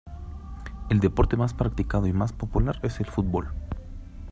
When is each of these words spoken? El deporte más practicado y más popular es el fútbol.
El 0.89 0.99
deporte 0.99 1.37
más 1.37 1.53
practicado 1.53 2.07
y 2.07 2.11
más 2.11 2.33
popular 2.33 2.79
es 2.81 2.99
el 2.99 3.05
fútbol. 3.05 3.53